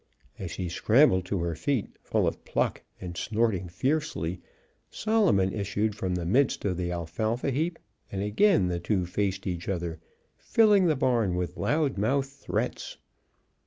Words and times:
As 0.39 0.49
she 0.49 0.67
scrambled 0.67 1.25
to 1.25 1.41
her 1.43 1.53
feet, 1.53 1.89
full 2.01 2.25
of 2.27 2.43
pluck 2.43 2.81
and 2.99 3.15
snorting 3.15 3.69
fiercely, 3.69 4.41
Solomon 4.89 5.53
issued 5.53 5.93
from 5.93 6.15
the 6.15 6.25
midst 6.25 6.65
of 6.65 6.75
the 6.75 6.91
alfalfa 6.91 7.51
heap, 7.51 7.77
and 8.11 8.23
again 8.23 8.67
the 8.67 8.79
two 8.79 9.05
faced 9.05 9.45
each 9.45 9.69
other, 9.69 9.99
filling 10.39 10.87
the 10.87 10.95
barn 10.95 11.35
with 11.35 11.55
loudmouthed 11.55 12.33
threats. 12.33 12.97